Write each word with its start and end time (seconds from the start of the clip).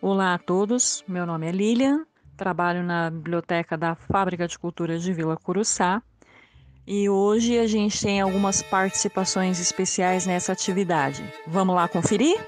Olá 0.00 0.34
a 0.34 0.38
todos, 0.38 1.02
meu 1.08 1.26
nome 1.26 1.48
é 1.48 1.50
Lilian, 1.50 2.06
trabalho 2.36 2.84
na 2.84 3.10
biblioteca 3.10 3.76
da 3.76 3.96
Fábrica 3.96 4.46
de 4.46 4.56
Cultura 4.56 4.96
de 4.96 5.12
Vila 5.12 5.36
Curuçá 5.36 6.00
e 6.86 7.08
hoje 7.08 7.58
a 7.58 7.66
gente 7.66 8.00
tem 8.00 8.20
algumas 8.20 8.62
participações 8.62 9.58
especiais 9.58 10.24
nessa 10.24 10.52
atividade. 10.52 11.24
Vamos 11.48 11.74
lá 11.74 11.88
conferir? 11.88 12.38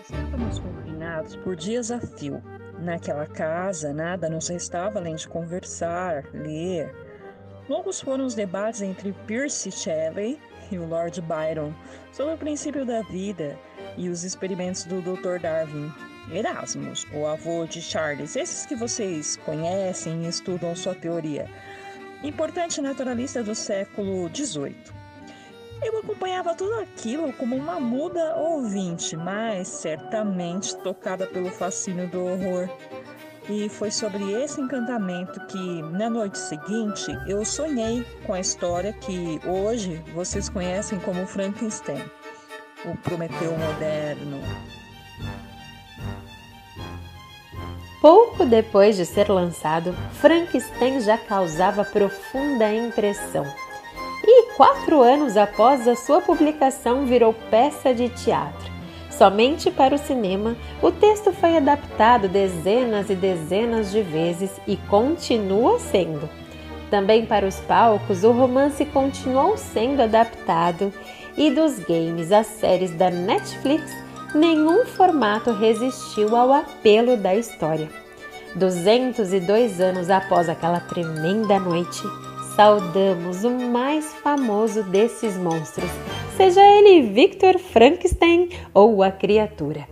Estávamos 0.00 0.58
confinados 0.58 1.36
por 1.36 1.54
dias 1.54 1.90
a 1.90 2.00
fio. 2.00 2.42
Naquela 2.78 3.26
casa, 3.26 3.92
nada 3.92 4.30
nos 4.30 4.48
restava 4.48 4.98
além 4.98 5.16
de 5.16 5.28
conversar, 5.28 6.24
ler. 6.32 6.96
Longos 7.68 8.00
foram 8.00 8.24
os 8.24 8.34
debates 8.34 8.80
entre 8.80 9.12
Percy 9.26 9.70
Shelley 9.70 10.40
e 10.72 10.78
o 10.78 10.88
Lord 10.88 11.20
Byron 11.20 11.74
sobre 12.10 12.32
o 12.32 12.38
princípio 12.38 12.86
da 12.86 13.02
vida 13.02 13.58
e 13.96 14.08
os 14.08 14.24
experimentos 14.24 14.84
do 14.84 15.00
Dr. 15.00 15.40
Darwin. 15.40 15.92
Erasmus, 16.32 17.06
o 17.12 17.26
avô 17.26 17.66
de 17.66 17.82
Charles, 17.82 18.36
esses 18.36 18.64
que 18.64 18.76
vocês 18.76 19.36
conhecem 19.36 20.24
e 20.24 20.28
estudam 20.28 20.76
sua 20.76 20.94
teoria, 20.94 21.48
importante 22.22 22.80
naturalista 22.80 23.42
do 23.42 23.54
século 23.54 24.30
XVIII. 24.34 24.76
Eu 25.82 25.98
acompanhava 25.98 26.54
tudo 26.54 26.74
aquilo 26.78 27.32
como 27.32 27.56
uma 27.56 27.80
muda 27.80 28.36
ouvinte, 28.36 29.16
mas 29.16 29.66
certamente 29.66 30.76
tocada 30.78 31.26
pelo 31.26 31.50
fascínio 31.50 32.06
do 32.08 32.22
horror. 32.22 32.68
E 33.48 33.68
foi 33.68 33.90
sobre 33.90 34.30
esse 34.32 34.60
encantamento 34.60 35.40
que, 35.46 35.82
na 35.82 36.10
noite 36.10 36.38
seguinte, 36.38 37.10
eu 37.26 37.44
sonhei 37.44 38.04
com 38.26 38.34
a 38.34 38.40
história 38.40 38.92
que 38.92 39.40
hoje 39.44 39.96
vocês 40.14 40.48
conhecem 40.48 41.00
como 41.00 41.26
Frankenstein 41.26 42.04
o 42.84 42.96
Prometeu 42.96 43.52
moderno. 43.56 44.40
Pouco 48.00 48.46
depois 48.46 48.96
de 48.96 49.04
ser 49.04 49.28
lançado, 49.28 49.94
Frankenstein 50.14 51.00
já 51.00 51.18
causava 51.18 51.84
profunda 51.84 52.72
impressão. 52.72 53.44
E 54.24 54.54
quatro 54.54 55.02
anos 55.02 55.36
após 55.36 55.86
a 55.86 55.94
sua 55.94 56.20
publicação, 56.22 57.04
virou 57.04 57.34
peça 57.50 57.92
de 57.92 58.08
teatro. 58.08 58.70
Somente 59.10 59.70
para 59.70 59.94
o 59.94 59.98
cinema, 59.98 60.56
o 60.80 60.90
texto 60.90 61.30
foi 61.32 61.58
adaptado 61.58 62.28
dezenas 62.28 63.10
e 63.10 63.14
dezenas 63.14 63.90
de 63.90 64.00
vezes 64.00 64.50
e 64.66 64.76
continua 64.76 65.78
sendo. 65.78 66.26
Também 66.90 67.26
para 67.26 67.46
os 67.46 67.60
palcos, 67.60 68.24
o 68.24 68.32
romance 68.32 68.84
continuou 68.86 69.58
sendo 69.58 70.00
adaptado 70.00 70.92
e 71.40 71.50
dos 71.50 71.78
games 71.78 72.30
às 72.30 72.46
séries 72.46 72.90
da 72.90 73.08
Netflix, 73.10 73.90
nenhum 74.34 74.84
formato 74.84 75.50
resistiu 75.52 76.36
ao 76.36 76.52
apelo 76.52 77.16
da 77.16 77.34
história. 77.34 77.88
202 78.56 79.80
anos 79.80 80.10
após 80.10 80.50
aquela 80.50 80.80
tremenda 80.80 81.58
noite, 81.58 82.02
saudamos 82.54 83.42
o 83.42 83.50
mais 83.50 84.12
famoso 84.16 84.82
desses 84.82 85.34
monstros, 85.38 85.90
seja 86.36 86.60
ele 86.60 87.08
Victor 87.08 87.58
Frankenstein 87.58 88.50
ou 88.74 89.02
a 89.02 89.10
criatura. 89.10 89.88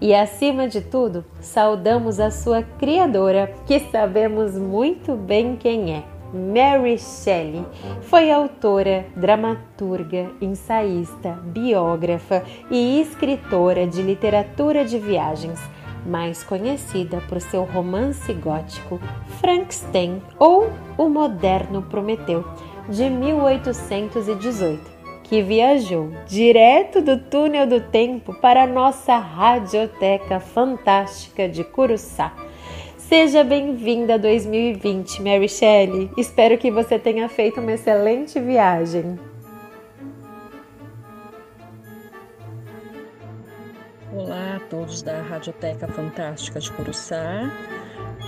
E 0.00 0.12
acima 0.12 0.66
de 0.66 0.80
tudo, 0.80 1.24
saudamos 1.40 2.18
a 2.18 2.32
sua 2.32 2.64
criadora, 2.64 3.54
que 3.66 3.78
sabemos 3.78 4.58
muito 4.58 5.14
bem 5.14 5.54
quem 5.54 5.94
é 5.94 6.17
Mary 6.32 6.98
Shelley 6.98 7.64
foi 8.02 8.30
autora, 8.30 9.06
dramaturga, 9.16 10.30
ensaísta, 10.40 11.40
biógrafa 11.44 12.44
e 12.70 13.00
escritora 13.00 13.86
de 13.86 14.02
literatura 14.02 14.84
de 14.84 14.98
viagens, 14.98 15.58
mais 16.04 16.44
conhecida 16.44 17.22
por 17.28 17.40
seu 17.40 17.64
romance 17.64 18.32
gótico 18.34 19.00
Frankenstein 19.40 20.22
ou 20.38 20.70
O 20.98 21.08
Moderno 21.08 21.82
Prometeu, 21.82 22.44
de 22.88 23.08
1818, 23.08 24.98
que 25.24 25.42
viajou 25.42 26.10
direto 26.26 27.00
do 27.00 27.18
túnel 27.18 27.66
do 27.66 27.80
tempo 27.80 28.34
para 28.40 28.64
a 28.64 28.66
nossa 28.66 29.16
radioteca 29.16 30.40
fantástica 30.40 31.48
de 31.48 31.64
Curuçá 31.64 32.32
Seja 33.08 33.42
bem-vinda 33.42 34.16
a 34.16 34.18
2020, 34.18 35.22
Mary 35.22 35.48
Shelley. 35.48 36.10
Espero 36.18 36.58
que 36.58 36.70
você 36.70 36.98
tenha 36.98 37.26
feito 37.26 37.58
uma 37.58 37.72
excelente 37.72 38.38
viagem. 38.38 39.18
Olá 44.12 44.56
a 44.56 44.60
todos 44.68 45.00
da 45.00 45.22
Radioteca 45.22 45.88
Fantástica 45.88 46.60
de 46.60 46.70
Curuçá. 46.70 47.50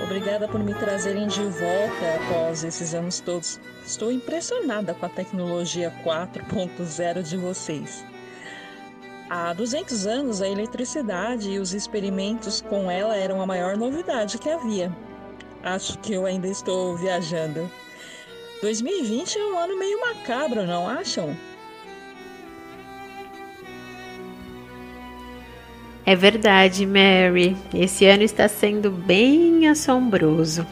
Obrigada 0.03 0.49
por 0.49 0.65
me 0.65 0.73
trazerem 0.73 1.27
de 1.27 1.43
volta 1.43 2.15
após 2.25 2.65
esses 2.65 2.95
anos 2.95 3.21
todos. 3.21 3.61
Estou 3.85 4.11
impressionada 4.11 4.95
com 4.95 5.05
a 5.05 5.11
tecnologia 5.11 5.93
4.0 6.03 7.23
de 7.23 7.37
vocês. 7.37 8.10
Há 9.33 9.53
200 9.53 10.09
anos, 10.09 10.43
a 10.43 10.49
eletricidade 10.49 11.51
e 11.51 11.61
os 11.61 11.73
experimentos 11.73 12.61
com 12.61 12.91
ela 12.91 13.17
eram 13.17 13.41
a 13.41 13.47
maior 13.47 13.77
novidade 13.77 14.39
que 14.39 14.51
havia. 14.51 14.93
Acho 15.63 15.97
que 15.99 16.15
eu 16.15 16.27
ainda 16.27 16.49
estou 16.49 16.97
viajando. 16.97 17.71
2020 18.61 19.39
é 19.39 19.45
um 19.45 19.57
ano 19.57 19.79
meio 19.79 20.01
macabro, 20.01 20.67
não 20.67 20.89
acham? 20.89 21.37
É 26.05 26.17
verdade, 26.17 26.85
Mary. 26.85 27.57
Esse 27.73 28.07
ano 28.07 28.25
está 28.25 28.49
sendo 28.49 28.91
bem 28.91 29.69
assombroso. 29.69 30.67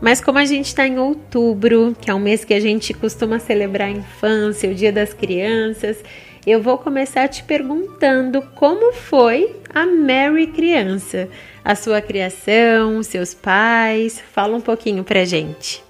Mas 0.00 0.20
como 0.20 0.38
a 0.38 0.44
gente 0.44 0.66
está 0.66 0.88
em 0.88 0.98
outubro, 0.98 1.94
que 2.00 2.10
é 2.10 2.14
um 2.14 2.18
mês 2.18 2.44
que 2.44 2.54
a 2.54 2.58
gente 2.58 2.92
costuma 2.92 3.38
celebrar 3.38 3.86
a 3.86 3.92
infância, 3.92 4.68
o 4.68 4.74
Dia 4.74 4.90
das 4.90 5.14
Crianças, 5.14 6.02
eu 6.46 6.62
vou 6.62 6.78
começar 6.78 7.28
te 7.28 7.42
perguntando 7.44 8.40
como 8.54 8.92
foi 8.92 9.56
a 9.74 9.84
Mary 9.84 10.46
criança, 10.46 11.28
a 11.64 11.74
sua 11.74 12.00
criação, 12.00 13.02
seus 13.02 13.34
pais. 13.34 14.20
Fala 14.32 14.56
um 14.56 14.60
pouquinho 14.60 15.04
pra 15.04 15.24
gente. 15.24 15.84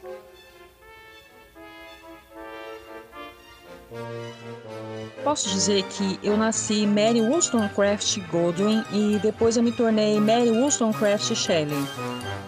Posso 5.23 5.51
dizer 5.51 5.85
que 5.85 6.19
eu 6.23 6.37
nasci 6.37 6.87
Mary 6.87 7.21
Wollstonecraft 7.21 8.19
Godwin 8.31 8.83
e 8.93 9.19
depois 9.23 9.57
eu 9.57 9.63
me 9.63 9.71
tornei 9.71 10.19
Mary 10.19 10.51
Wollstonecraft 10.51 11.35
Shelley. 11.35 11.87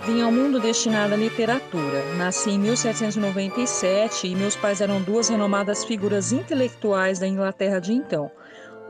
Vim 0.04 0.20
ao 0.20 0.32
mundo 0.32 0.58
destinado 0.58 1.14
à 1.14 1.16
literatura. 1.16 2.02
Nasci 2.16 2.50
em 2.50 2.58
1797 2.58 4.26
e 4.26 4.34
meus 4.34 4.56
pais 4.56 4.80
eram 4.80 5.00
duas 5.00 5.28
renomadas 5.28 5.84
figuras 5.84 6.32
intelectuais 6.32 7.20
da 7.20 7.28
Inglaterra 7.28 7.78
de 7.78 7.92
então, 7.92 8.28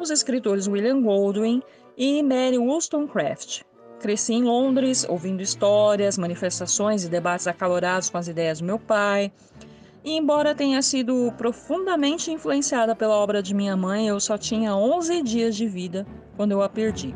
os 0.00 0.08
escritores 0.08 0.66
William 0.66 1.02
Goldwyn 1.02 1.62
e 1.98 2.22
Mary 2.22 2.56
Wollstonecraft. 2.56 3.60
Cresci 4.00 4.32
em 4.32 4.42
Londres, 4.42 5.04
ouvindo 5.06 5.42
histórias, 5.42 6.16
manifestações 6.16 7.04
e 7.04 7.10
debates 7.10 7.46
acalorados 7.46 8.08
com 8.08 8.16
as 8.16 8.26
ideias 8.26 8.60
do 8.60 8.64
meu 8.64 8.78
pai. 8.78 9.30
E 10.02 10.16
embora 10.16 10.54
tenha 10.54 10.80
sido 10.80 11.30
profundamente 11.36 12.30
influenciada 12.30 12.96
pela 12.96 13.16
obra 13.16 13.42
de 13.42 13.54
minha 13.54 13.76
mãe, 13.76 14.08
eu 14.08 14.18
só 14.18 14.38
tinha 14.38 14.74
11 14.74 15.22
dias 15.22 15.54
de 15.54 15.68
vida 15.68 16.06
quando 16.38 16.52
eu 16.52 16.62
a 16.62 16.70
perdi. 16.70 17.14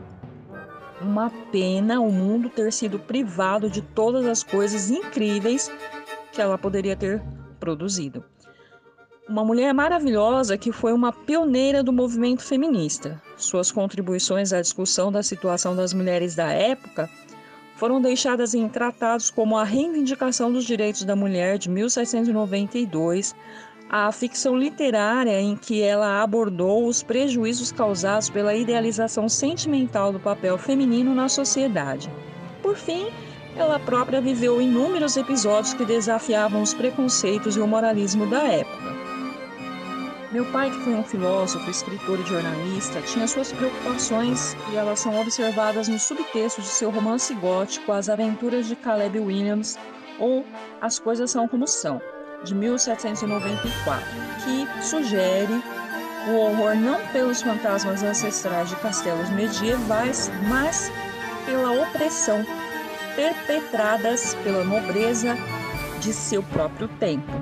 Uma 1.01 1.31
pena 1.53 2.01
o 2.01 2.11
mundo 2.11 2.49
ter 2.49 2.73
sido 2.73 2.99
privado 2.99 3.69
de 3.69 3.83
todas 3.83 4.25
as 4.27 4.43
coisas 4.43 4.91
incríveis 4.91 5.71
que 6.33 6.41
ela 6.41 6.57
poderia 6.57 6.97
ter 6.97 7.23
produzido. 7.61 8.25
Uma 9.29 9.45
mulher 9.45 9.75
maravilhosa 9.75 10.57
que 10.57 10.71
foi 10.71 10.93
uma 10.93 11.13
pioneira 11.13 11.83
do 11.83 11.93
movimento 11.93 12.43
feminista. 12.43 13.21
Suas 13.37 13.73
contribuições 13.73 14.53
à 14.53 14.61
discussão 14.61 15.11
da 15.11 15.23
situação 15.23 15.75
das 15.75 15.93
mulheres 15.93 16.35
da 16.35 16.51
época 16.53 17.11
foram 17.77 18.01
deixadas 18.01 18.55
em 18.55 18.69
tratados 18.69 19.29
como 19.29 19.59
a 19.59 19.65
Reivindicação 19.65 20.51
dos 20.51 20.65
Direitos 20.65 21.05
da 21.05 21.15
Mulher 21.15 21.59
de 21.59 21.69
1792, 21.69 23.35
a 23.89 24.11
ficção 24.11 24.57
literária 24.57 25.41
em 25.41 25.57
que 25.57 25.81
ela 25.81 26.23
abordou 26.23 26.87
os 26.87 27.03
prejuízos 27.03 27.71
causados 27.71 28.29
pela 28.29 28.55
idealização 28.55 29.29
sentimental 29.29 30.13
do 30.13 30.19
papel 30.19 30.59
feminino 30.59 31.15
na 31.15 31.29
sociedade. 31.29 32.11
Por 32.63 32.77
fim, 32.77 33.07
ela 33.57 33.79
própria 33.79 34.21
viveu 34.21 34.61
inúmeros 34.61 35.17
episódios 35.17 35.73
que 35.73 35.85
desafiavam 35.85 36.63
os 36.63 36.75
preconceitos 36.75 37.57
e 37.57 37.61
o 37.61 37.67
moralismo 37.67 38.27
da 38.27 38.43
época. 38.43 38.97
Meu 40.33 40.45
pai, 40.47 40.71
que 40.71 40.81
foi 40.81 40.93
um 40.93 41.05
filósofo, 41.05 41.71
escritor 41.71 42.19
e 42.19 42.27
jornalista, 42.27 43.01
tinha 43.03 43.29
suas 43.29 43.53
preocupações 43.53 44.57
e 44.73 44.77
elas 44.77 44.99
são 44.99 45.19
observadas 45.21 45.87
no 45.87 45.99
subtexto 45.99 46.61
de 46.61 46.67
seu 46.67 46.91
romance 46.91 47.33
gótico 47.35 47.93
As 47.93 48.09
Aventuras 48.09 48.67
de 48.67 48.75
Caleb 48.75 49.21
Williams 49.21 49.79
ou 50.19 50.45
As 50.81 50.99
Coisas 50.99 51.31
São 51.31 51.47
Como 51.47 51.67
São, 51.67 52.03
de 52.45 52.55
1794, 52.55 54.05
que 54.45 54.83
sugere 54.83 55.63
O 56.29 56.37
horror 56.39 56.75
não 56.75 57.07
pelos 57.09 57.41
fantasmas 57.41 58.03
ancestrais 58.03 58.69
de 58.69 58.77
castelos 58.77 59.31
medievais, 59.31 60.31
mas 60.49 60.91
pela 61.45 61.71
opressão 61.71 62.45
perpetradas 63.15 64.35
pela 64.43 64.65
nobreza 64.65 65.37
de 66.01 66.13
seu 66.13 66.43
próprio 66.43 66.87
tempo. 66.87 67.33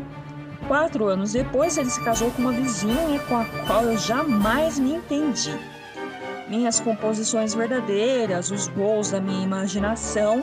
Quatro 0.68 1.06
anos 1.06 1.32
depois, 1.32 1.76
ele 1.76 1.90
se 1.90 2.02
casou 2.02 2.30
com 2.30 2.42
uma 2.42 2.52
vizinha 2.52 3.18
com 3.28 3.36
a 3.36 3.44
qual 3.66 3.84
eu 3.84 3.98
jamais 3.98 4.78
me 4.78 4.94
entendi. 4.94 5.54
Minhas 6.48 6.80
composições 6.80 7.54
verdadeiras, 7.54 8.50
os 8.50 8.68
gols 8.68 9.10
da 9.10 9.20
minha 9.20 9.44
imaginação, 9.44 10.42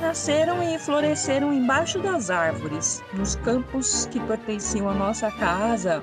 nasceram 0.00 0.62
e 0.62 0.78
floresceram 0.78 1.52
embaixo 1.52 1.98
das 1.98 2.30
árvores, 2.30 3.02
nos 3.12 3.36
campos 3.36 4.06
que 4.06 4.18
pertenciam 4.20 4.88
à 4.88 4.94
nossa 4.94 5.30
casa 5.30 6.02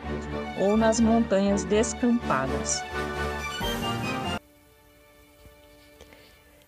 ou 0.59 0.77
nas 0.77 0.99
montanhas 0.99 1.63
descampadas. 1.63 2.83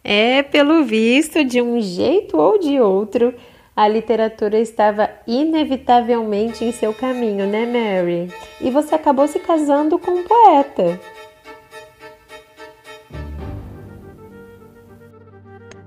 É, 0.04 0.42
pelo 0.42 0.84
visto, 0.84 1.44
de 1.46 1.62
um 1.62 1.80
jeito 1.80 2.36
ou 2.36 2.58
de 2.58 2.80
outro, 2.80 3.34
a 3.76 3.88
literatura 3.88 4.60
estava 4.60 5.10
inevitavelmente 5.28 6.66
em 6.66 6.72
seu 6.72 6.94
caminho, 6.94 7.46
né, 7.46 7.66
Mary? 7.66 8.34
E 8.60 8.72
você 8.72 8.96
acabou 8.96 9.28
se 9.28 9.40
casando 9.40 10.00
com 10.00 10.12
um 10.12 10.24
poeta. 10.24 11.00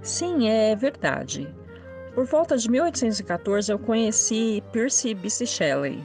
Sim, 0.03 0.49
é 0.49 0.75
verdade. 0.75 1.49
Por 2.15 2.27
volta 2.27 2.57
de 2.57 2.69
1814 2.71 3.73
eu 3.73 3.79
conheci 3.79 4.63
Percy 4.73 5.15
Bysshe 5.15 5.47
Shelley, 5.47 6.05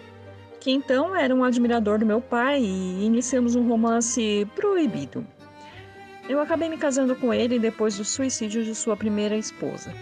que 0.59 0.71
então 0.71 1.15
era 1.15 1.33
um 1.33 1.43
admirador 1.43 1.99
do 1.99 2.05
meu 2.05 2.21
pai 2.21 2.61
e 2.61 3.05
iniciamos 3.05 3.55
um 3.55 3.67
romance 3.67 4.47
proibido. 4.55 5.25
Eu 6.29 6.39
acabei 6.39 6.69
me 6.69 6.77
casando 6.77 7.15
com 7.15 7.33
ele 7.33 7.57
depois 7.57 7.97
do 7.97 8.05
suicídio 8.05 8.63
de 8.63 8.75
sua 8.75 8.95
primeira 8.95 9.35
esposa. 9.35 9.93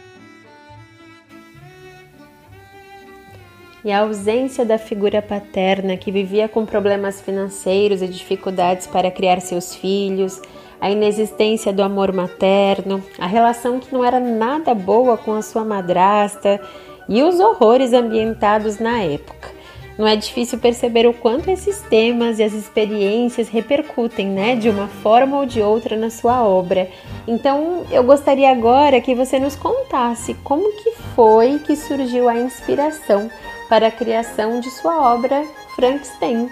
E 3.84 3.92
a 3.92 4.00
ausência 4.00 4.66
da 4.66 4.80
figura 4.80 5.22
paterna 5.22 5.96
que 5.96 6.12
vivia 6.12 6.50
com 6.50 6.66
problemas 6.66 7.22
financeiros 7.22 8.02
e 8.02 8.08
dificuldades 8.08 8.88
para 8.88 9.12
criar 9.12 9.40
seus 9.40 9.76
filhos, 9.76 10.42
a 10.86 10.92
inexistência 10.92 11.74
do 11.74 11.82
amor 11.82 12.14
materno, 12.14 13.04
a 13.18 13.26
relação 13.26 13.80
que 13.80 13.92
não 13.92 14.06
era 14.06 14.20
nada 14.20 14.76
boa 14.76 15.18
com 15.18 15.34
a 15.34 15.42
sua 15.42 15.66
madrasta 15.66 16.62
e 17.10 17.24
os 17.24 17.40
horrores 17.40 17.92
ambientados 17.92 18.78
na 18.78 19.02
época. 19.02 19.50
Não 19.98 20.06
é 20.06 20.16
difícil 20.16 20.60
perceber 20.60 21.08
o 21.08 21.14
quanto 21.14 21.50
esses 21.50 21.82
temas 21.82 22.38
e 22.38 22.44
as 22.44 22.54
experiências 22.54 23.50
repercutem, 23.50 24.28
né, 24.28 24.56
de 24.56 24.70
uma 24.70 24.88
forma 24.88 25.40
ou 25.40 25.46
de 25.48 25.60
outra 25.60 25.98
na 25.98 26.12
sua 26.12 26.48
obra. 26.48 26.88
Então, 27.28 27.84
eu 27.90 28.04
gostaria 28.04 28.52
agora 28.52 29.02
que 29.02 29.16
você 29.16 29.40
nos 29.40 29.56
contasse 29.56 30.36
como 30.44 30.72
que 30.72 30.92
foi 31.16 31.58
que 31.66 31.76
surgiu 31.76 32.30
a 32.30 32.38
inspiração 32.38 33.28
para 33.68 33.88
a 33.88 33.92
criação 33.92 34.60
de 34.60 34.70
sua 34.70 35.16
obra 35.16 35.44
Frankenstein. 35.76 36.48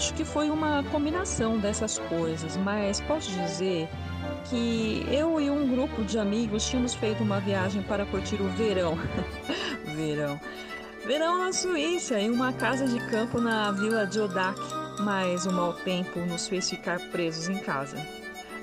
Acho 0.00 0.14
que 0.14 0.24
foi 0.24 0.48
uma 0.48 0.82
combinação 0.84 1.58
dessas 1.58 1.98
coisas, 1.98 2.56
mas 2.56 3.02
posso 3.02 3.30
dizer 3.32 3.86
que 4.48 5.04
eu 5.10 5.38
e 5.38 5.50
um 5.50 5.68
grupo 5.68 6.02
de 6.02 6.18
amigos 6.18 6.66
tínhamos 6.66 6.94
feito 6.94 7.22
uma 7.22 7.38
viagem 7.38 7.82
para 7.82 8.06
curtir 8.06 8.40
o 8.40 8.48
verão. 8.48 8.96
verão. 9.94 10.40
Verão 11.04 11.36
na 11.36 11.52
Suíça, 11.52 12.18
em 12.18 12.30
uma 12.30 12.50
casa 12.50 12.88
de 12.88 12.98
campo 13.10 13.42
na 13.42 13.72
vila 13.72 14.06
de 14.06 14.18
Odak, 14.18 14.58
mas 15.00 15.44
o 15.44 15.52
mau 15.52 15.74
tempo 15.74 16.18
nos 16.20 16.48
fez 16.48 16.70
ficar 16.70 16.98
presos 17.10 17.50
em 17.50 17.58
casa. 17.58 17.98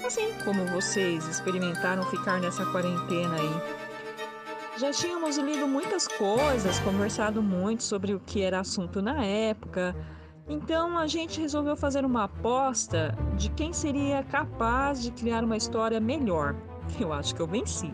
Assim 0.04 0.34
como 0.44 0.66
vocês 0.66 1.28
experimentaram 1.28 2.02
ficar 2.10 2.40
nessa 2.40 2.66
quarentena 2.66 3.36
aí. 3.36 4.80
Já 4.80 4.90
tínhamos 4.90 5.38
lido 5.38 5.68
muitas 5.68 6.08
coisas, 6.08 6.80
conversado 6.80 7.44
muito 7.44 7.84
sobre 7.84 8.16
o 8.16 8.20
que 8.20 8.42
era 8.42 8.60
assunto 8.60 9.04
na 9.04 9.24
época, 9.24 9.96
então 10.50 10.98
a 10.98 11.08
gente 11.08 11.42
resolveu 11.42 11.76
fazer 11.76 12.06
uma 12.06 12.24
aposta 12.24 13.18
de 13.36 13.50
quem 13.50 13.74
seria 13.74 14.24
capaz 14.24 15.02
de 15.02 15.12
criar 15.12 15.44
uma 15.44 15.58
história 15.58 16.00
melhor. 16.00 16.56
Eu 17.00 17.12
acho 17.12 17.36
que 17.36 17.42
eu 17.42 17.48
venci. 17.48 17.94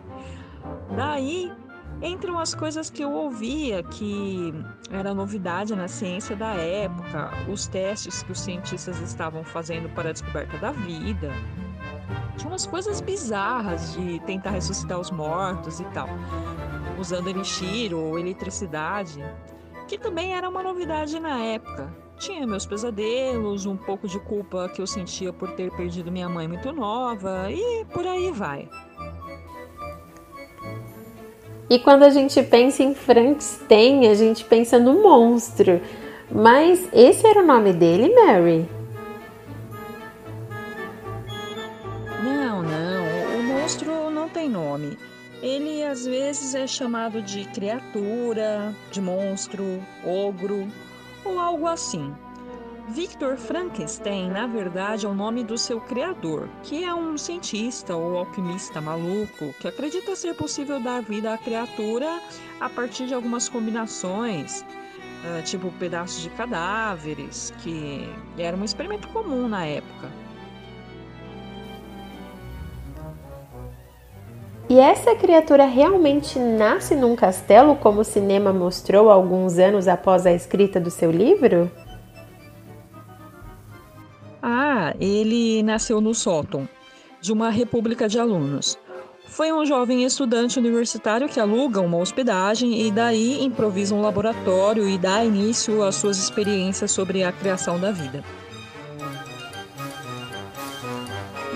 Daí 0.96 1.52
entram 2.00 2.38
as 2.38 2.54
coisas 2.54 2.88
que 2.90 3.02
eu 3.02 3.10
ouvia 3.10 3.82
que 3.82 4.52
era 4.90 5.12
novidade 5.12 5.74
na 5.74 5.88
ciência 5.88 6.36
da 6.36 6.54
época, 6.54 7.30
os 7.50 7.66
testes 7.66 8.22
que 8.22 8.32
os 8.32 8.40
cientistas 8.40 9.00
estavam 9.00 9.42
fazendo 9.42 9.88
para 9.94 10.10
a 10.10 10.12
descoberta 10.12 10.56
da 10.58 10.70
vida. 10.70 11.30
Tinha 12.36 12.50
umas 12.50 12.66
coisas 12.66 13.00
bizarras 13.00 13.94
de 13.94 14.20
tentar 14.20 14.50
ressuscitar 14.50 14.98
os 14.98 15.10
mortos 15.10 15.80
e 15.80 15.84
tal, 15.86 16.08
usando 16.98 17.28
elixir 17.28 17.94
ou 17.94 18.18
eletricidade, 18.18 19.24
que 19.88 19.98
também 19.98 20.34
era 20.34 20.48
uma 20.48 20.62
novidade 20.62 21.18
na 21.18 21.38
época. 21.38 22.03
Tinha 22.18 22.46
meus 22.46 22.64
pesadelos, 22.64 23.66
um 23.66 23.76
pouco 23.76 24.06
de 24.06 24.18
culpa 24.20 24.68
que 24.68 24.80
eu 24.80 24.86
sentia 24.86 25.32
por 25.32 25.50
ter 25.52 25.70
perdido 25.72 26.12
minha 26.12 26.28
mãe 26.28 26.46
muito 26.46 26.72
nova 26.72 27.50
e 27.50 27.84
por 27.86 28.06
aí 28.06 28.30
vai. 28.30 28.68
E 31.68 31.78
quando 31.78 32.04
a 32.04 32.10
gente 32.10 32.42
pensa 32.42 32.82
em 32.82 32.94
Frankenstein, 32.94 34.06
a 34.08 34.14
gente 34.14 34.44
pensa 34.44 34.78
no 34.78 35.02
monstro. 35.02 35.80
Mas 36.30 36.88
esse 36.92 37.26
era 37.26 37.42
o 37.42 37.46
nome 37.46 37.72
dele, 37.72 38.14
Mary? 38.14 38.68
Não, 42.22 42.62
não. 42.62 43.38
O 43.38 43.42
monstro 43.42 44.10
não 44.10 44.28
tem 44.28 44.48
nome. 44.48 44.98
Ele 45.42 45.82
às 45.82 46.06
vezes 46.06 46.54
é 46.54 46.66
chamado 46.66 47.20
de 47.20 47.44
criatura, 47.46 48.74
de 48.90 49.00
monstro, 49.00 49.82
ogro 50.04 50.68
ou 51.24 51.38
algo 51.38 51.66
assim. 51.66 52.14
Victor 52.88 53.38
Frankenstein, 53.38 54.30
na 54.30 54.46
verdade, 54.46 55.06
é 55.06 55.08
o 55.08 55.14
nome 55.14 55.42
do 55.42 55.56
seu 55.56 55.80
criador, 55.80 56.48
que 56.62 56.84
é 56.84 56.94
um 56.94 57.16
cientista 57.16 57.96
ou 57.96 58.18
alquimista 58.18 58.78
maluco 58.80 59.54
que 59.58 59.66
acredita 59.66 60.14
ser 60.14 60.34
possível 60.34 60.78
dar 60.78 61.00
vida 61.00 61.32
à 61.32 61.38
criatura 61.38 62.20
a 62.60 62.68
partir 62.68 63.06
de 63.06 63.14
algumas 63.14 63.48
combinações, 63.48 64.60
uh, 64.60 65.42
tipo 65.44 65.72
pedaços 65.72 66.22
de 66.22 66.30
cadáveres, 66.30 67.54
que 67.62 68.06
era 68.36 68.54
um 68.54 68.64
experimento 68.64 69.08
comum 69.08 69.48
na 69.48 69.64
época. 69.64 70.23
E 74.74 74.78
essa 74.80 75.14
criatura 75.14 75.66
realmente 75.66 76.36
nasce 76.36 76.96
num 76.96 77.14
castelo, 77.14 77.76
como 77.76 78.00
o 78.00 78.04
cinema 78.04 78.52
mostrou 78.52 79.08
alguns 79.08 79.56
anos 79.56 79.86
após 79.86 80.26
a 80.26 80.32
escrita 80.32 80.80
do 80.80 80.90
seu 80.90 81.12
livro? 81.12 81.70
Ah, 84.42 84.92
ele 84.98 85.62
nasceu 85.62 86.00
no 86.00 86.12
sótão 86.12 86.68
de 87.20 87.32
uma 87.32 87.50
república 87.50 88.08
de 88.08 88.18
alunos. 88.18 88.76
Foi 89.28 89.52
um 89.52 89.64
jovem 89.64 90.02
estudante 90.02 90.58
universitário 90.58 91.28
que 91.28 91.38
aluga 91.38 91.80
uma 91.80 91.98
hospedagem 91.98 92.84
e 92.84 92.90
daí 92.90 93.44
improvisa 93.44 93.94
um 93.94 94.02
laboratório 94.02 94.88
e 94.88 94.98
dá 94.98 95.24
início 95.24 95.84
às 95.84 95.94
suas 95.94 96.18
experiências 96.18 96.90
sobre 96.90 97.22
a 97.22 97.30
criação 97.30 97.78
da 97.78 97.92
vida. 97.92 98.24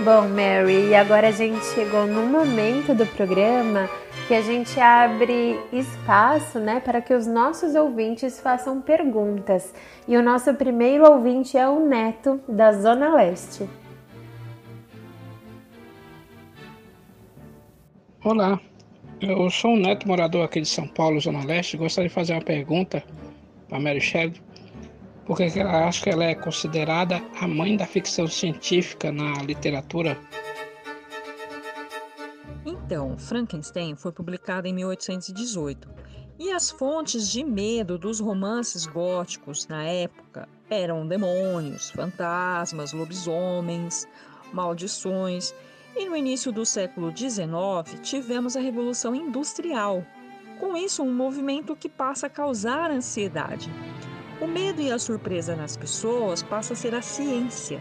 Bom, 0.08 0.26
Mary, 0.26 0.88
e 0.88 0.94
agora 0.94 1.28
a 1.28 1.30
gente 1.30 1.62
chegou 1.74 2.06
no 2.06 2.24
momento 2.24 2.94
do 2.94 3.04
programa 3.04 3.90
que 4.26 4.32
a 4.32 4.40
gente 4.40 4.80
abre 4.80 5.60
espaço, 5.70 6.58
né, 6.58 6.80
para 6.80 7.02
que 7.02 7.12
os 7.12 7.26
nossos 7.26 7.74
ouvintes 7.74 8.40
façam 8.40 8.80
perguntas. 8.80 9.74
E 10.08 10.16
o 10.16 10.22
nosso 10.22 10.54
primeiro 10.54 11.04
ouvinte 11.04 11.58
é 11.58 11.68
o 11.68 11.86
Neto, 11.86 12.40
da 12.48 12.72
Zona 12.72 13.14
Leste. 13.16 13.68
Olá, 18.24 18.58
eu 19.20 19.50
sou 19.50 19.72
um 19.72 19.78
neto 19.78 20.08
morador 20.08 20.42
aqui 20.42 20.62
de 20.62 20.68
São 20.68 20.88
Paulo, 20.88 21.20
Zona 21.20 21.44
Leste. 21.44 21.76
Gostaria 21.76 22.08
de 22.08 22.14
fazer 22.14 22.32
uma 22.32 22.40
pergunta 22.40 23.04
para 23.68 23.78
Mary 23.78 24.00
Shelley 24.00 24.40
porque 25.28 25.44
ela 25.60 25.86
acha 25.86 26.02
que 26.02 26.10
ela 26.10 26.24
é 26.24 26.34
considerada 26.34 27.22
a 27.38 27.46
mãe 27.46 27.76
da 27.76 27.86
ficção 27.86 28.26
científica 28.26 29.12
na 29.12 29.34
literatura. 29.42 30.18
Então, 32.64 33.18
Frankenstein 33.18 33.94
foi 33.94 34.10
publicado 34.10 34.66
em 34.66 34.72
1818 34.72 35.86
e 36.38 36.50
as 36.50 36.70
fontes 36.70 37.28
de 37.30 37.44
medo 37.44 37.98
dos 37.98 38.20
romances 38.20 38.86
góticos 38.86 39.68
na 39.68 39.84
época 39.84 40.48
eram 40.70 41.06
demônios, 41.06 41.90
fantasmas, 41.90 42.94
lobisomens, 42.94 44.08
maldições. 44.50 45.54
E 45.94 46.08
no 46.08 46.16
início 46.16 46.50
do 46.50 46.64
século 46.64 47.14
XIX 47.14 48.00
tivemos 48.00 48.56
a 48.56 48.60
Revolução 48.60 49.14
Industrial, 49.14 50.02
com 50.58 50.74
isso 50.74 51.02
um 51.02 51.12
movimento 51.12 51.76
que 51.76 51.88
passa 51.88 52.28
a 52.28 52.30
causar 52.30 52.90
ansiedade. 52.90 53.70
O 54.40 54.46
medo 54.46 54.80
e 54.80 54.92
a 54.92 54.98
surpresa 55.00 55.56
nas 55.56 55.76
pessoas 55.76 56.42
passa 56.44 56.72
a 56.72 56.76
ser 56.76 56.94
a 56.94 57.02
ciência. 57.02 57.80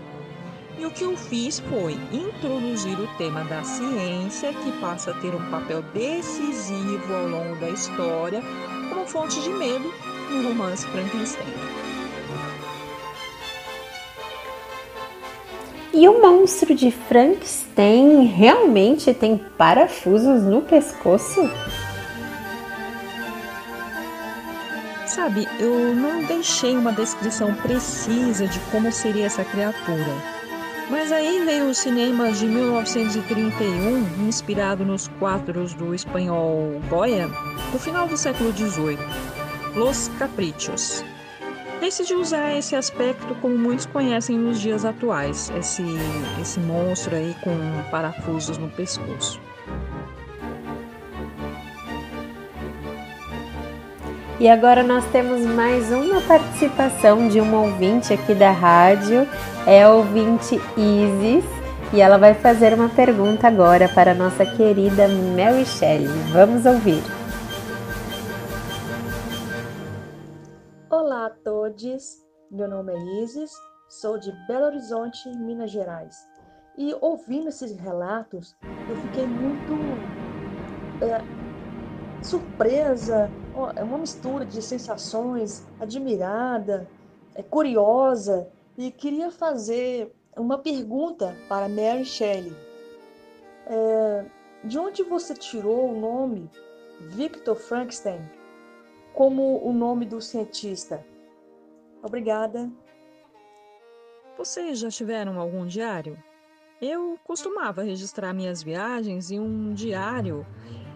E 0.79 0.85
o 0.85 0.91
que 0.91 1.03
eu 1.03 1.15
fiz 1.15 1.59
foi 1.59 1.93
introduzir 2.11 2.99
o 2.99 3.07
tema 3.17 3.43
da 3.43 3.63
ciência, 3.63 4.51
que 4.53 4.71
passa 4.79 5.11
a 5.11 5.13
ter 5.15 5.35
um 5.35 5.51
papel 5.51 5.83
decisivo 5.93 7.13
ao 7.13 7.27
longo 7.27 7.55
da 7.57 7.69
história, 7.69 8.41
como 8.89 9.05
fonte 9.05 9.39
de 9.41 9.49
medo 9.49 9.93
no 10.31 10.47
romance 10.49 10.85
Frankenstein. 10.87 11.45
E 15.93 16.07
o 16.07 16.21
monstro 16.21 16.73
de 16.73 16.91
Frankenstein 16.91 18.25
realmente 18.25 19.13
tem 19.13 19.37
parafusos 19.57 20.43
no 20.43 20.61
pescoço? 20.61 21.41
Sabe, 25.17 25.47
eu 25.59 25.95
não 25.95 26.23
deixei 26.25 26.77
uma 26.77 26.93
descrição 26.93 27.51
precisa 27.55 28.47
de 28.47 28.59
como 28.71 28.91
seria 28.91 29.25
essa 29.25 29.43
criatura. 29.43 30.13
Mas 30.91 31.11
aí 31.11 31.43
veio 31.43 31.71
o 31.71 31.73
cinema 31.73 32.31
de 32.31 32.45
1931, 32.45 34.27
inspirado 34.27 34.85
nos 34.85 35.07
quadros 35.07 35.73
do 35.73 35.95
espanhol 35.95 36.79
Goya, 36.87 37.27
do 37.71 37.79
final 37.79 38.07
do 38.07 38.15
século 38.15 38.55
XVIII, 38.55 38.99
Los 39.75 40.07
Caprichos. 40.19 41.03
Decidi 41.81 42.13
usar 42.13 42.55
esse 42.55 42.75
aspecto 42.75 43.33
como 43.41 43.57
muitos 43.57 43.87
conhecem 43.87 44.37
nos 44.37 44.59
dias 44.59 44.85
atuais, 44.85 45.51
esse, 45.57 45.83
esse 46.39 46.59
monstro 46.59 47.15
aí 47.15 47.35
com 47.41 47.57
parafusos 47.89 48.59
no 48.59 48.69
pescoço. 48.69 49.41
E 54.39 54.47
agora 54.47 54.83
nós 54.83 55.03
temos 55.05 55.41
mais 55.41 55.91
uma 55.91 56.21
participação 56.21 57.27
de 57.27 57.39
uma 57.39 57.59
ouvinte 57.59 58.13
aqui 58.13 58.35
da 58.35 58.51
rádio, 58.51 59.27
é 59.65 59.81
a 59.81 59.91
ouvinte 59.91 60.61
Isis, 60.77 61.43
e 61.91 61.99
ela 61.99 62.19
vai 62.19 62.35
fazer 62.35 62.71
uma 62.75 62.87
pergunta 62.87 63.47
agora 63.47 63.89
para 63.89 64.11
a 64.11 64.13
nossa 64.13 64.45
querida 64.45 65.07
Mary 65.07 65.65
Shelley. 65.65 66.07
Vamos 66.31 66.67
ouvir. 66.67 67.01
Olá 70.87 71.25
a 71.25 71.29
todos, 71.31 72.23
meu 72.51 72.67
nome 72.67 72.93
é 72.93 73.23
Isis, 73.23 73.51
sou 73.89 74.19
de 74.19 74.31
Belo 74.47 74.65
Horizonte, 74.65 75.27
Minas 75.35 75.71
Gerais. 75.71 76.15
E 76.77 76.95
ouvindo 77.01 77.49
esses 77.49 77.75
relatos, 77.75 78.55
eu 78.87 78.95
fiquei 78.97 79.25
muito 79.25 79.73
é, 81.03 81.23
surpresa, 82.21 83.31
uma 83.57 83.97
mistura 83.97 84.45
de 84.45 84.61
sensações, 84.61 85.65
admirada, 85.79 86.87
é, 87.35 87.41
curiosa, 87.41 88.47
e 88.77 88.91
queria 88.91 89.31
fazer 89.31 90.13
uma 90.35 90.57
pergunta 90.57 91.35
para 91.49 91.67
Mary 91.67 92.05
Shelley. 92.05 92.55
É, 93.65 94.25
de 94.63 94.77
onde 94.77 95.03
você 95.03 95.33
tirou 95.33 95.91
o 95.91 95.99
nome 95.99 96.49
Victor 96.99 97.55
Frankenstein 97.55 98.21
como 99.13 99.57
o 99.63 99.73
nome 99.73 100.05
do 100.05 100.21
cientista? 100.21 101.05
Obrigada. 102.03 102.71
Vocês 104.37 104.79
já 104.79 104.89
tiveram 104.89 105.39
algum 105.39 105.65
diário? 105.65 106.21
Eu 106.79 107.17
costumava 107.23 107.81
registrar 107.81 108.33
minhas 108.33 108.61
viagens 108.61 109.31
em 109.31 109.39
um 109.39 109.73
diário 109.73 110.45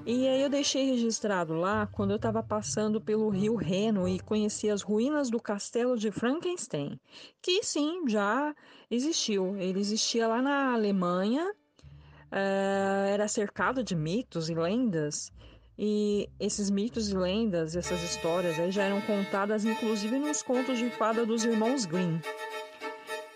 e 0.04 0.28
aí 0.28 0.42
eu 0.42 0.50
deixei 0.50 0.86
registrado 0.86 1.54
lá 1.54 1.86
quando 1.86 2.12
eu 2.12 2.16
estava 2.16 2.42
passando 2.42 3.00
pelo 3.00 3.30
rio 3.30 3.56
Reno 3.56 4.08
e 4.08 4.20
conheci 4.20 4.70
as 4.70 4.82
ruínas 4.82 5.30
do 5.30 5.40
castelo 5.40 5.96
de 5.96 6.12
Frankenstein, 6.12 7.00
que 7.42 7.64
sim, 7.64 8.08
já 8.08 8.56
existiu. 8.90 9.56
Ele 9.58 9.80
existia 9.80 10.28
lá 10.28 10.42
na 10.42 10.74
Alemanha, 10.74 11.52
uh, 11.52 13.08
era 13.10 13.28
cercado 13.28 13.84
de 13.84 13.96
mitos 13.96 14.50
e 14.50 14.56
lendas. 14.56 15.32
E 15.78 16.28
esses 16.40 16.70
mitos 16.70 17.10
e 17.10 17.16
lendas, 17.16 17.76
essas 17.76 18.04
histórias 18.04 18.60
aí 18.60 18.72
já 18.72 18.84
eram 18.84 19.02
contadas 19.02 19.66
inclusive 19.66 20.18
nos 20.18 20.42
contos 20.42 20.80
de 20.80 20.90
fada 20.90 21.26
dos 21.26 21.46
irmãos 21.46 21.86
Grimm. 21.86 22.20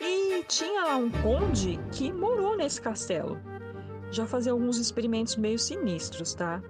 E 0.02 0.44
tinha 0.44 0.84
lá 0.84 0.96
um 0.96 1.12
conde 1.12 1.80
que 1.92 2.12
morou 2.12 2.58
nesse 2.58 2.82
castelo 2.82 3.55
já 4.16 4.26
fazia 4.26 4.52
alguns 4.52 4.78
experimentos 4.78 5.36
meio 5.36 5.60
sinistros, 5.60 6.34
tá? 6.34 6.62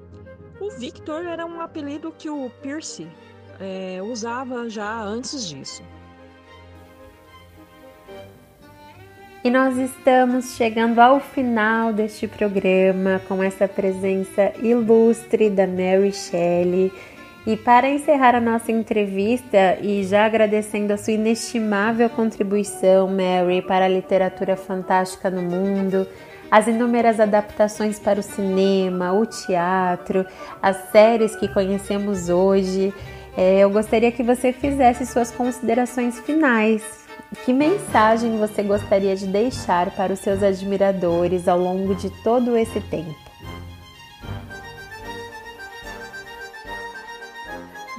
O 0.59 0.71
Victor 0.71 1.25
era 1.25 1.45
um 1.45 1.61
apelido 1.61 2.13
que 2.17 2.29
o 2.29 2.49
Pierce 2.61 3.07
é, 3.59 4.01
usava 4.01 4.69
já 4.69 5.01
antes 5.01 5.47
disso. 5.47 5.83
E 9.43 9.51
nós 9.51 9.77
estamos 9.77 10.55
chegando 10.55 10.97
ao 10.97 11.19
final 11.19 11.93
deste 11.93 12.27
programa 12.27 13.21
com 13.27 13.43
essa 13.43 13.67
presença 13.67 14.51
ilustre 14.59 15.51
da 15.51 15.67
Mary 15.67 16.11
Shelley. 16.11 16.91
E 17.45 17.55
para 17.55 17.87
encerrar 17.87 18.33
a 18.33 18.41
nossa 18.41 18.71
entrevista 18.71 19.77
e 19.79 20.03
já 20.03 20.25
agradecendo 20.25 20.91
a 20.91 20.97
sua 20.97 21.13
inestimável 21.13 22.09
contribuição, 22.09 23.07
Mary, 23.07 23.61
para 23.61 23.85
a 23.85 23.87
literatura 23.87 24.55
fantástica 24.55 25.29
no 25.29 25.43
mundo, 25.43 26.07
as 26.55 26.67
inúmeras 26.67 27.19
adaptações 27.19 27.99
para 27.99 28.17
o 28.17 28.23
cinema, 28.23 29.11
o 29.11 29.25
teatro, 29.25 30.25
as 30.61 30.77
séries 30.89 31.35
que 31.35 31.49
conhecemos 31.49 32.29
hoje. 32.29 32.93
É, 33.35 33.59
eu 33.59 33.69
gostaria 33.69 34.09
que 34.09 34.23
você 34.23 34.53
fizesse 34.53 35.05
suas 35.05 35.31
considerações 35.31 36.17
finais. 36.21 36.81
Que 37.43 37.51
mensagem 37.51 38.37
você 38.37 38.63
gostaria 38.63 39.17
de 39.17 39.27
deixar 39.27 39.91
para 39.97 40.13
os 40.13 40.19
seus 40.19 40.41
admiradores 40.41 41.49
ao 41.49 41.59
longo 41.59 41.93
de 41.93 42.09
todo 42.23 42.55
esse 42.55 42.79
tempo? 42.79 43.24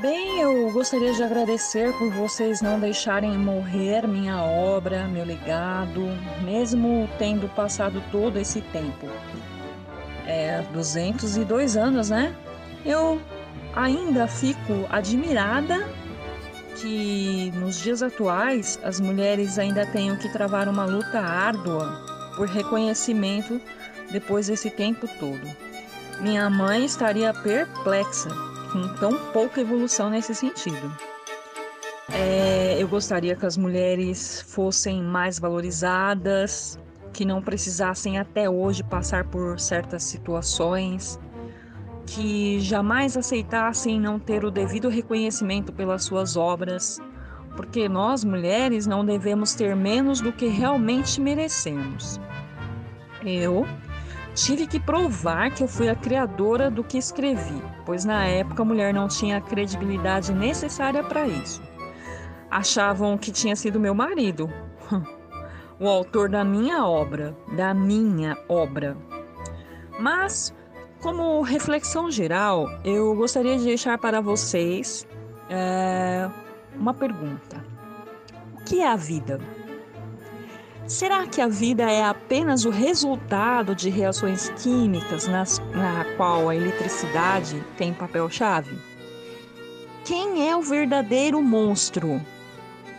Bem, 0.09 0.39
eu 0.39 0.71
gostaria 0.71 1.13
de 1.13 1.21
agradecer 1.21 1.93
por 1.95 2.09
vocês 2.13 2.63
não 2.63 2.79
deixarem 2.79 3.37
morrer 3.37 4.07
minha 4.07 4.41
obra, 4.41 5.09
meu 5.09 5.25
legado, 5.25 6.01
mesmo 6.45 7.11
tendo 7.19 7.49
passado 7.49 8.01
todo 8.13 8.39
esse 8.39 8.61
tempo. 8.61 9.09
É, 10.25 10.63
202 10.73 11.77
anos, 11.77 12.11
né? 12.11 12.33
Eu 12.85 13.21
ainda 13.75 14.29
fico 14.29 14.87
admirada 14.91 15.85
que 16.77 17.51
nos 17.57 17.81
dias 17.81 18.01
atuais 18.01 18.79
as 18.85 19.01
mulheres 19.01 19.59
ainda 19.59 19.85
tenham 19.87 20.15
que 20.15 20.29
travar 20.29 20.69
uma 20.69 20.85
luta 20.85 21.19
árdua 21.19 22.01
por 22.37 22.47
reconhecimento 22.47 23.61
depois 24.13 24.47
desse 24.47 24.71
tempo 24.71 25.09
todo. 25.19 25.51
Minha 26.21 26.49
mãe 26.49 26.85
estaria 26.85 27.35
perplexa 27.35 28.56
com 28.77 28.89
tão 28.97 29.33
pouca 29.33 29.61
evolução 29.61 30.11
nesse 30.11 30.35
sentido. 30.35 30.95
É, 32.13 32.77
eu 32.79 32.87
gostaria 32.87 33.35
que 33.35 33.47
as 33.47 33.57
mulheres 33.57 34.43
fossem 34.43 35.03
mais 35.03 35.39
valorizadas, 35.39 36.79
que 37.13 37.25
não 37.25 37.41
precisassem 37.41 38.19
até 38.19 38.49
hoje 38.49 38.83
passar 38.85 39.25
por 39.25 39.59
certas 39.59 40.05
situações, 40.05 41.19
que 42.07 42.61
jamais 42.61 43.17
aceitassem 43.17 43.99
não 43.99 44.19
ter 44.19 44.45
o 44.45 44.51
devido 44.51 44.89
reconhecimento 44.89 45.73
pelas 45.73 46.05
suas 46.05 46.37
obras, 46.37 47.01
porque 47.57 47.89
nós 47.89 48.23
mulheres 48.23 48.87
não 48.87 49.05
devemos 49.05 49.55
ter 49.55 49.75
menos 49.75 50.21
do 50.21 50.31
que 50.31 50.47
realmente 50.47 51.21
merecemos. 51.21 52.21
Eu 53.25 53.67
Tive 54.37 54.67
que 54.67 54.79
provar 54.79 55.51
que 55.51 55.63
eu 55.63 55.67
fui 55.67 55.89
a 55.89 55.95
criadora 55.95 56.71
do 56.71 56.85
que 56.85 56.99
escrevi, 56.99 57.63
pois 57.87 58.05
na 58.05 58.27
época 58.27 58.61
a 58.61 58.67
mulher 58.67 58.93
não 58.93 59.09
tinha 59.09 59.39
a 59.39 59.41
credibilidade 59.41 60.31
necessária 60.35 61.03
para 61.03 61.27
isso. 61.27 61.63
Achavam 62.51 63.17
que 63.17 63.33
tinha 63.33 63.57
sido 63.57 63.81
meu 63.81 63.95
marido, 63.95 64.53
o 65.81 65.89
autor 65.89 66.29
da 66.29 66.45
minha 66.45 66.87
obra, 66.87 67.35
da 67.57 67.73
minha 67.73 68.37
obra. 68.47 68.95
Mas, 69.99 70.55
como 71.01 71.41
reflexão 71.41 72.11
geral, 72.11 72.69
eu 72.85 73.17
gostaria 73.17 73.57
de 73.57 73.65
deixar 73.65 73.97
para 73.97 74.21
vocês 74.21 75.09
é, 75.49 76.29
uma 76.75 76.93
pergunta: 76.93 77.65
O 78.55 78.65
que 78.65 78.83
é 78.83 78.87
a 78.87 78.97
vida? 78.97 79.41
Será 80.89 81.27
que 81.27 81.41
a 81.41 81.49
vida 81.49 81.91
é 81.91 82.05
apenas 82.05 82.65
o 82.65 82.71
resultado 82.71 83.75
de 83.75 83.91
reações 83.91 84.51
químicas 84.51 85.27
nas, 85.27 85.59
na 85.75 86.05
qual 86.17 86.49
a 86.49 86.55
eletricidade 86.55 87.61
tem 87.77 87.93
papel-chave? 87.93 88.79
Quem 90.05 90.49
é 90.49 90.57
o 90.57 90.63
verdadeiro 90.63 91.43
monstro? 91.43 92.23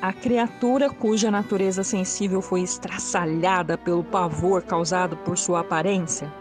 A 0.01 0.11
criatura 0.11 0.89
cuja 0.89 1.31
natureza 1.31 1.81
sensível 1.81 2.41
foi 2.41 2.61
estraçalhada 2.61 3.77
pelo 3.77 4.03
pavor 4.03 4.63
causado 4.63 5.15
por 5.15 5.37
sua 5.37 5.61
aparência? 5.61 6.31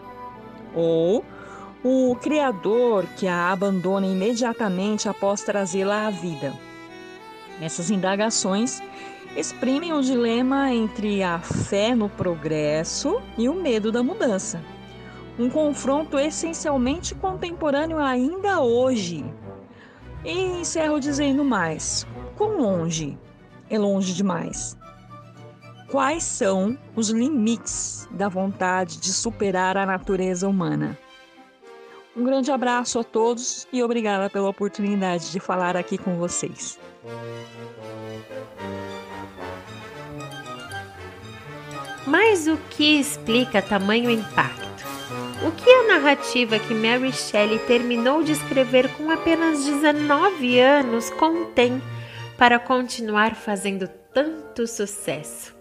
Ou 0.75 1.23
o 1.81 2.13
criador 2.17 3.05
que 3.15 3.25
a 3.25 3.53
abandona 3.53 4.05
imediatamente 4.05 5.07
após 5.07 5.43
trazê-la 5.43 6.07
à 6.07 6.09
vida. 6.09 6.53
Essas 7.61 7.89
indagações 7.89 8.81
exprimem 9.37 9.93
o 9.93 10.01
dilema 10.01 10.73
entre 10.73 11.21
a 11.21 11.37
fé 11.37 11.93
no 11.93 12.09
progresso 12.09 13.21
e 13.37 13.47
o 13.47 13.53
medo 13.53 13.91
da 13.91 14.01
mudança. 14.01 14.59
Um 15.37 15.47
confronto 15.47 16.17
essencialmente 16.17 17.13
contemporâneo 17.13 17.99
ainda 17.99 18.61
hoje. 18.61 19.23
E 20.25 20.31
encerro 20.59 20.99
dizendo 20.99 21.45
mais: 21.45 22.07
quão 22.35 22.57
longe 22.57 23.15
é 23.69 23.77
longe 23.77 24.11
demais? 24.11 24.75
Quais 25.91 26.23
são 26.23 26.75
os 26.95 27.09
limites 27.11 28.09
da 28.09 28.27
vontade 28.27 28.97
de 28.97 29.13
superar 29.13 29.77
a 29.77 29.85
natureza 29.85 30.49
humana? 30.49 30.97
Um 32.15 32.23
grande 32.23 32.51
abraço 32.51 32.97
a 32.97 33.03
todos 33.03 33.67
e 33.71 33.83
obrigada 33.83 34.31
pela 34.31 34.49
oportunidade 34.49 35.31
de 35.31 35.39
falar 35.39 35.77
aqui 35.77 35.95
com 35.95 36.17
vocês. 36.17 36.79
Mas 42.07 42.47
o 42.47 42.55
que 42.69 42.97
explica 42.97 43.61
tamanho 43.61 44.09
impacto? 44.09 44.85
O 45.45 45.51
que 45.51 45.69
a 45.69 45.87
narrativa 45.87 46.57
que 46.57 46.73
Mary 46.73 47.11
Shelley 47.11 47.59
terminou 47.59 48.23
de 48.23 48.31
escrever 48.31 48.87
com 48.93 49.11
apenas 49.11 49.65
19 49.65 50.57
anos 50.57 51.09
contém 51.09 51.81
para 52.37 52.57
continuar 52.59 53.35
fazendo 53.35 53.89
tanto 54.13 54.65
sucesso? 54.65 55.53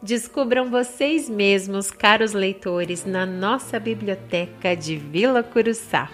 Descubram 0.00 0.70
vocês 0.70 1.28
mesmos, 1.28 1.90
caros 1.90 2.34
leitores, 2.34 3.04
na 3.04 3.26
nossa 3.26 3.80
biblioteca 3.80 4.76
de 4.76 4.96
Vila 4.96 5.42
Curuçá. 5.42 6.08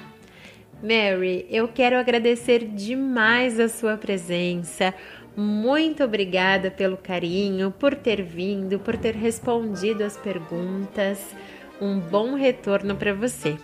Mary, 0.82 1.46
eu 1.50 1.68
quero 1.68 1.98
agradecer 1.98 2.64
demais 2.64 3.60
a 3.60 3.68
sua 3.68 3.98
presença. 3.98 4.94
Muito 5.40 6.04
obrigada 6.04 6.70
pelo 6.70 6.98
carinho, 6.98 7.70
por 7.70 7.94
ter 7.94 8.22
vindo, 8.22 8.78
por 8.78 8.98
ter 8.98 9.14
respondido 9.14 10.04
as 10.04 10.14
perguntas. 10.14 11.34
Um 11.80 11.98
bom 11.98 12.34
retorno 12.34 12.94
para 12.94 13.14
você. 13.14 13.56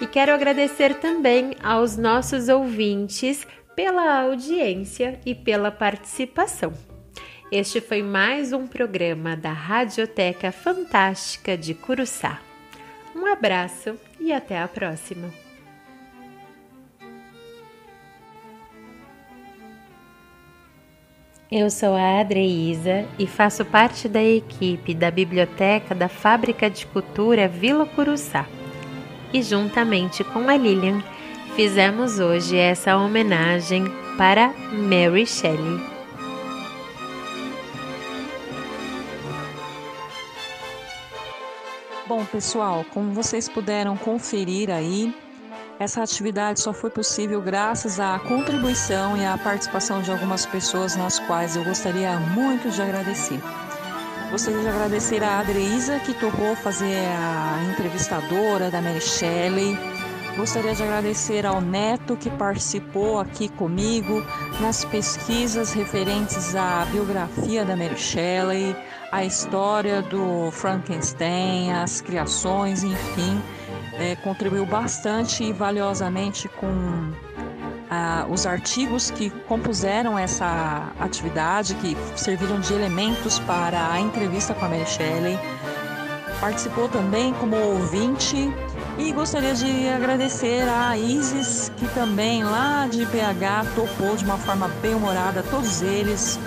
E 0.00 0.06
quero 0.06 0.32
agradecer 0.32 0.94
também 1.00 1.56
aos 1.60 1.96
nossos 1.96 2.48
ouvintes 2.48 3.44
pela 3.74 4.22
audiência 4.22 5.18
e 5.26 5.34
pela 5.34 5.72
participação. 5.72 6.72
Este 7.50 7.80
foi 7.80 8.00
mais 8.00 8.52
um 8.52 8.68
programa 8.68 9.36
da 9.36 9.50
Radioteca 9.50 10.52
Fantástica 10.52 11.56
de 11.56 11.74
Curuçá. 11.74 12.40
Um 13.12 13.26
abraço 13.26 13.96
e 14.20 14.32
até 14.32 14.62
a 14.62 14.68
próxima! 14.68 15.47
Eu 21.50 21.70
sou 21.70 21.94
a 21.94 22.20
Adreísa 22.20 23.06
e 23.18 23.26
faço 23.26 23.64
parte 23.64 24.06
da 24.06 24.22
equipe 24.22 24.92
da 24.92 25.10
Biblioteca 25.10 25.94
da 25.94 26.06
Fábrica 26.06 26.68
de 26.68 26.86
Cultura 26.86 27.48
Vila 27.48 27.86
Curuçá. 27.86 28.46
E 29.32 29.42
juntamente 29.42 30.22
com 30.22 30.46
a 30.46 30.54
Lilian, 30.58 31.02
fizemos 31.56 32.18
hoje 32.18 32.54
essa 32.54 32.98
homenagem 32.98 33.84
para 34.18 34.52
Mary 34.74 35.26
Shelley. 35.26 35.80
Bom, 42.06 42.26
pessoal, 42.26 42.84
como 42.92 43.12
vocês 43.12 43.48
puderam 43.48 43.96
conferir 43.96 44.68
aí, 44.68 45.14
essa 45.78 46.02
atividade 46.02 46.60
só 46.60 46.72
foi 46.72 46.90
possível 46.90 47.40
graças 47.40 48.00
à 48.00 48.18
contribuição 48.18 49.16
e 49.16 49.24
à 49.24 49.38
participação 49.38 50.02
de 50.02 50.10
algumas 50.10 50.44
pessoas 50.44 50.96
nas 50.96 51.18
quais 51.20 51.54
eu 51.54 51.64
gostaria 51.64 52.18
muito 52.18 52.68
de 52.68 52.82
agradecer. 52.82 53.40
Gostaria 54.30 54.60
de 54.60 54.68
agradecer 54.68 55.22
a 55.22 55.38
Adreisa, 55.38 56.00
que 56.00 56.12
topou 56.12 56.54
fazer 56.56 57.06
a 57.06 57.64
entrevistadora 57.70 58.70
da 58.70 58.82
Mary 58.82 59.00
Shelley. 59.00 59.78
Gostaria 60.36 60.74
de 60.74 60.82
agradecer 60.82 61.46
ao 61.46 61.60
Neto, 61.60 62.16
que 62.16 62.28
participou 62.28 63.18
aqui 63.20 63.48
comigo 63.48 64.22
nas 64.60 64.84
pesquisas 64.84 65.72
referentes 65.72 66.54
à 66.54 66.84
biografia 66.92 67.64
da 67.64 67.74
Mary 67.74 67.96
Shelley, 67.96 68.76
a 69.10 69.24
história 69.24 70.02
do 70.02 70.50
Frankenstein, 70.50 71.72
as 71.72 72.00
criações, 72.00 72.82
enfim, 72.82 73.40
é, 73.98 74.16
contribuiu 74.16 74.64
bastante 74.64 75.44
e 75.44 75.52
valiosamente 75.52 76.48
com 76.48 77.12
ah, 77.90 78.26
os 78.30 78.46
artigos 78.46 79.10
que 79.10 79.30
compuseram 79.30 80.18
essa 80.18 80.92
atividade, 81.00 81.74
que 81.76 81.96
serviram 82.16 82.60
de 82.60 82.72
elementos 82.72 83.38
para 83.40 83.92
a 83.92 84.00
entrevista 84.00 84.54
com 84.54 84.64
a 84.64 84.68
Mary 84.68 84.86
Shelley. 84.86 85.38
Participou 86.40 86.88
também 86.88 87.34
como 87.34 87.56
ouvinte 87.56 88.36
e 88.96 89.12
gostaria 89.12 89.54
de 89.54 89.88
agradecer 89.88 90.68
a 90.68 90.96
Isis, 90.96 91.72
que 91.76 91.88
também 91.88 92.44
lá 92.44 92.86
de 92.86 93.04
PH 93.06 93.64
topou 93.74 94.16
de 94.16 94.24
uma 94.24 94.38
forma 94.38 94.68
bem 94.80 94.94
humorada, 94.94 95.42
todos 95.42 95.82
eles 95.82 96.38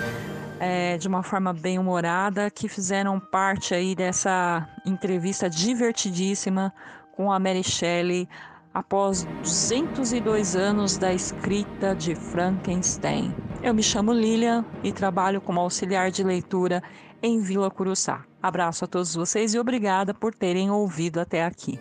é, 0.58 0.96
de 0.96 1.08
uma 1.08 1.22
forma 1.22 1.52
bem 1.52 1.78
humorada, 1.78 2.50
que 2.50 2.68
fizeram 2.68 3.18
parte 3.18 3.74
aí 3.74 3.94
dessa 3.94 4.66
entrevista 4.86 5.50
divertidíssima 5.50 6.72
com 7.12 7.30
a 7.30 7.38
Mary 7.38 7.62
Shelley 7.62 8.28
após 8.74 9.24
202 9.42 10.56
anos 10.56 10.96
da 10.96 11.12
escrita 11.12 11.94
de 11.94 12.14
Frankenstein. 12.14 13.34
Eu 13.62 13.74
me 13.74 13.82
chamo 13.82 14.12
Lilian 14.12 14.64
e 14.82 14.92
trabalho 14.92 15.40
como 15.40 15.60
auxiliar 15.60 16.10
de 16.10 16.24
leitura 16.24 16.82
em 17.22 17.40
Vila 17.40 17.70
Curuçá. 17.70 18.24
Abraço 18.42 18.84
a 18.84 18.88
todos 18.88 19.14
vocês 19.14 19.54
e 19.54 19.58
obrigada 19.58 20.12
por 20.12 20.34
terem 20.34 20.70
ouvido 20.70 21.20
até 21.20 21.44
aqui. 21.44 21.78